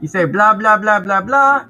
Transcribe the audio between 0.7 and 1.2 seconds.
blah, blah,